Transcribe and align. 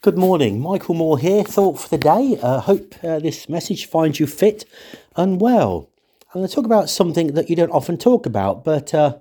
Good 0.00 0.16
morning, 0.16 0.60
Michael 0.60 0.94
Moore 0.94 1.18
here. 1.18 1.42
Thought 1.42 1.80
for 1.80 1.88
the 1.88 1.98
day. 1.98 2.38
Uh, 2.40 2.60
hope 2.60 2.94
uh, 3.02 3.18
this 3.18 3.48
message 3.48 3.86
finds 3.86 4.20
you 4.20 4.28
fit 4.28 4.64
and 5.16 5.40
well. 5.40 5.90
I'm 6.28 6.40
going 6.40 6.48
to 6.48 6.54
talk 6.54 6.66
about 6.66 6.88
something 6.88 7.34
that 7.34 7.50
you 7.50 7.56
don't 7.56 7.72
often 7.72 7.98
talk 7.98 8.24
about, 8.24 8.62
but 8.62 8.94
uh, 8.94 9.16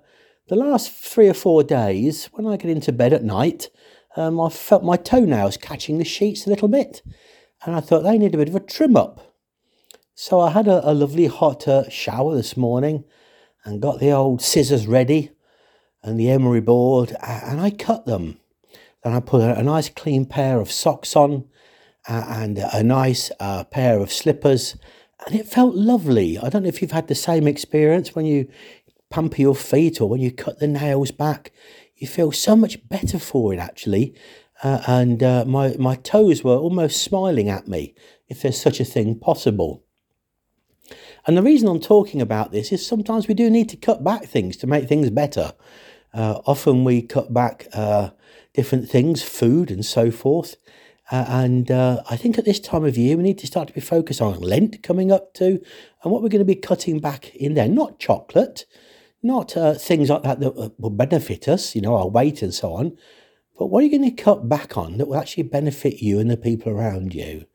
the 0.49 0.55
last 0.55 0.91
three 0.91 1.27
or 1.27 1.33
four 1.33 1.63
days, 1.63 2.25
when 2.33 2.45
I 2.45 2.57
get 2.57 2.69
into 2.69 2.91
bed 2.91 3.11
at 3.11 3.23
night, 3.23 3.69
um, 4.15 4.39
I 4.39 4.49
felt 4.49 4.83
my 4.83 4.97
toenails 4.97 5.57
catching 5.57 5.97
the 5.97 6.05
sheets 6.05 6.45
a 6.45 6.51
little 6.51 6.67
bit, 6.67 7.01
and 7.65 7.75
I 7.75 7.79
thought 7.79 8.03
they 8.03 8.19
need 8.19 8.35
a 8.35 8.37
bit 8.37 8.49
of 8.49 8.55
a 8.55 8.59
trim 8.59 8.95
up. 8.95 9.33
So 10.13 10.39
I 10.39 10.51
had 10.51 10.67
a, 10.67 10.87
a 10.87 10.93
lovely 10.93 11.25
hot 11.25 11.67
uh, 11.67 11.89
shower 11.89 12.35
this 12.35 12.55
morning, 12.55 13.03
and 13.65 13.81
got 13.81 13.99
the 13.99 14.11
old 14.11 14.43
scissors 14.43 14.85
ready, 14.85 15.31
and 16.03 16.19
the 16.19 16.29
emery 16.29 16.61
board, 16.61 17.15
and 17.23 17.59
I 17.59 17.71
cut 17.71 18.05
them 18.05 18.37
then 19.07 19.15
I 19.15 19.21
put 19.21 19.41
a, 19.41 19.63
nice 19.63 19.87
clean 19.87 20.25
pair 20.25 20.59
of 20.59 20.69
socks 20.69 21.15
on 21.15 21.45
uh, 22.09 22.25
and 22.27 22.57
a 22.57 22.83
nice 22.83 23.31
uh, 23.39 23.63
pair 23.63 23.99
of 23.99 24.11
slippers, 24.11 24.75
and 25.25 25.33
it 25.33 25.47
felt 25.47 25.75
lovely. 25.75 26.37
I 26.37 26.49
don't 26.49 26.63
know 26.63 26.69
if 26.69 26.81
you've 26.81 26.91
had 26.91 27.07
the 27.07 27.15
same 27.15 27.47
experience 27.47 28.13
when 28.13 28.25
you 28.25 28.49
pump 29.09 29.39
your 29.39 29.55
feet 29.55 30.01
or 30.01 30.09
when 30.09 30.19
you 30.19 30.31
cut 30.31 30.59
the 30.59 30.67
nails 30.67 31.11
back. 31.11 31.53
You 31.95 32.05
feel 32.05 32.33
so 32.33 32.55
much 32.55 32.87
better 32.89 33.17
for 33.17 33.53
it 33.53 33.59
actually. 33.59 34.13
Uh, 34.61 34.81
and 34.87 35.23
uh, 35.23 35.45
my, 35.45 35.75
my 35.77 35.95
toes 35.95 36.43
were 36.43 36.57
almost 36.57 37.01
smiling 37.01 37.47
at 37.47 37.67
me, 37.67 37.93
if 38.27 38.41
there's 38.41 38.59
such 38.59 38.81
a 38.81 38.85
thing 38.85 39.17
possible. 39.17 39.85
And 41.25 41.37
the 41.37 41.43
reason 41.43 41.69
I'm 41.69 41.79
talking 41.79 42.21
about 42.21 42.51
this 42.51 42.71
is 42.71 42.85
sometimes 42.85 43.27
we 43.27 43.35
do 43.35 43.49
need 43.49 43.69
to 43.69 43.77
cut 43.77 44.03
back 44.03 44.25
things 44.25 44.57
to 44.57 44.67
make 44.67 44.89
things 44.89 45.09
better. 45.11 45.53
Uh, 46.13 46.41
often 46.45 46.83
we 46.83 47.01
cut 47.01 47.33
back 47.33 47.67
uh, 47.73 48.09
different 48.53 48.89
things, 48.89 49.23
food 49.23 49.69
and 49.69 49.85
so 49.85 50.11
forth. 50.11 50.55
Uh, 51.09 51.25
and 51.27 51.71
uh, 51.71 52.01
I 52.09 52.17
think 52.17 52.37
at 52.37 52.45
this 52.45 52.59
time 52.59 52.83
of 52.83 52.97
year, 52.97 53.15
we 53.15 53.23
need 53.23 53.37
to 53.39 53.47
start 53.47 53.67
to 53.69 53.73
be 53.73 53.81
focused 53.81 54.21
on 54.21 54.41
Lent 54.41 54.83
coming 54.83 55.11
up 55.11 55.33
too, 55.33 55.61
and 56.03 56.11
what 56.11 56.21
we're 56.21 56.29
going 56.29 56.39
to 56.39 56.45
be 56.45 56.55
cutting 56.55 56.99
back 56.99 57.33
in 57.35 57.53
there. 57.53 57.69
Not 57.69 57.99
chocolate, 57.99 58.65
not 59.23 59.55
uh, 59.55 59.75
things 59.75 60.09
like 60.09 60.23
that 60.23 60.39
that 60.41 60.57
uh, 60.57 60.69
will 60.77 60.89
benefit 60.89 61.47
us, 61.47 61.75
you 61.75 61.81
know, 61.81 61.95
our 61.95 62.09
weight 62.09 62.41
and 62.41 62.53
so 62.53 62.73
on. 62.73 62.97
But 63.57 63.67
what 63.67 63.81
are 63.81 63.87
you 63.87 63.97
going 63.97 64.15
to 64.15 64.23
cut 64.23 64.49
back 64.49 64.77
on 64.77 64.97
that 64.97 65.07
will 65.07 65.17
actually 65.17 65.43
benefit 65.43 66.01
you 66.01 66.19
and 66.19 66.29
the 66.29 66.37
people 66.37 66.71
around 66.71 67.15
you 67.15 67.45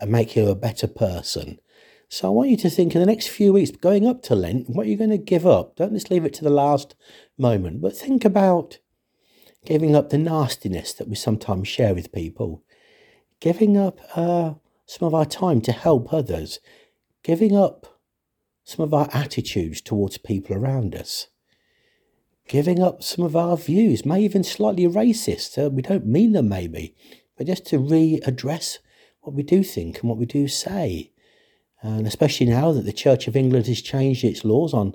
and 0.00 0.10
make 0.10 0.34
you 0.34 0.48
a 0.48 0.54
better 0.54 0.88
person? 0.88 1.60
So 2.08 2.28
I 2.28 2.30
want 2.30 2.50
you 2.50 2.56
to 2.58 2.70
think 2.70 2.94
in 2.94 3.00
the 3.00 3.06
next 3.06 3.28
few 3.28 3.54
weeks, 3.54 3.70
going 3.70 4.06
up 4.06 4.22
to 4.24 4.34
Lent, 4.34 4.68
what 4.68 4.86
are 4.86 4.88
you're 4.88 4.98
going 4.98 5.10
to 5.10 5.18
give 5.18 5.46
up. 5.46 5.76
Don't 5.76 5.94
just 5.94 6.10
leave 6.10 6.26
it 6.26 6.34
to 6.34 6.44
the 6.44 6.50
last 6.50 6.94
moment, 7.42 7.82
but 7.82 7.94
think 7.94 8.24
about 8.24 8.78
giving 9.66 9.94
up 9.94 10.08
the 10.08 10.18
nastiness 10.18 10.94
that 10.94 11.08
we 11.08 11.14
sometimes 11.14 11.68
share 11.68 11.94
with 11.94 12.12
people, 12.12 12.62
giving 13.40 13.76
up 13.76 14.00
uh, 14.16 14.54
some 14.86 15.06
of 15.06 15.14
our 15.14 15.26
time 15.26 15.60
to 15.60 15.72
help 15.72 16.12
others, 16.12 16.60
giving 17.22 17.56
up 17.56 17.98
some 18.64 18.82
of 18.82 18.94
our 18.94 19.08
attitudes 19.12 19.80
towards 19.80 20.18
people 20.18 20.56
around 20.56 20.94
us, 20.94 21.28
giving 22.48 22.82
up 22.82 23.02
some 23.02 23.24
of 23.24 23.36
our 23.36 23.56
views, 23.56 24.06
maybe 24.06 24.24
even 24.24 24.44
slightly 24.44 24.86
racist. 24.86 25.62
Uh, 25.62 25.70
we 25.70 25.82
don't 25.82 26.06
mean 26.06 26.32
them, 26.32 26.48
maybe, 26.48 26.94
but 27.36 27.46
just 27.46 27.66
to 27.66 27.78
readdress 27.78 28.78
what 29.20 29.34
we 29.34 29.42
do 29.42 29.62
think 29.62 30.00
and 30.00 30.08
what 30.08 30.18
we 30.18 30.26
do 30.26 30.48
say. 30.48 31.10
And 31.80 32.06
especially 32.06 32.46
now 32.46 32.72
that 32.72 32.84
the 32.84 32.92
Church 32.92 33.26
of 33.26 33.36
England 33.36 33.66
has 33.66 33.82
changed 33.82 34.24
its 34.24 34.44
laws 34.44 34.72
on 34.72 34.94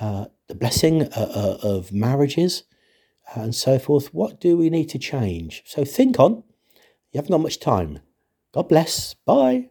uh, 0.00 0.26
the 0.48 0.54
blessing 0.54 1.02
uh, 1.02 1.08
uh, 1.14 1.58
of 1.62 1.92
marriages 1.92 2.64
and 3.34 3.54
so 3.54 3.78
forth, 3.78 4.12
what 4.14 4.40
do 4.40 4.56
we 4.56 4.70
need 4.70 4.88
to 4.90 4.98
change? 4.98 5.62
So 5.66 5.84
think 5.84 6.18
on. 6.18 6.42
You 7.12 7.18
haven't 7.18 7.30
got 7.30 7.40
much 7.40 7.60
time. 7.60 8.00
God 8.52 8.68
bless. 8.68 9.14
Bye. 9.14 9.66